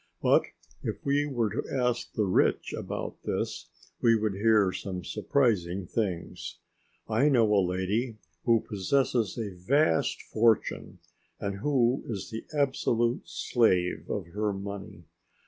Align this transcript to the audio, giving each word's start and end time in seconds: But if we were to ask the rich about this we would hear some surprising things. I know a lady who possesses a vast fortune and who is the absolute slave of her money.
But 0.19 0.45
if 0.81 1.05
we 1.05 1.27
were 1.27 1.51
to 1.51 1.63
ask 1.77 2.13
the 2.13 2.25
rich 2.25 2.73
about 2.75 3.21
this 3.23 3.69
we 4.01 4.15
would 4.15 4.33
hear 4.33 4.71
some 4.71 5.03
surprising 5.03 5.85
things. 5.85 6.57
I 7.07 7.29
know 7.29 7.53
a 7.53 7.61
lady 7.63 8.17
who 8.45 8.61
possesses 8.61 9.37
a 9.37 9.51
vast 9.51 10.23
fortune 10.23 10.97
and 11.39 11.57
who 11.59 12.03
is 12.07 12.31
the 12.31 12.47
absolute 12.51 13.29
slave 13.29 14.09
of 14.09 14.25
her 14.29 14.51
money. 14.51 15.03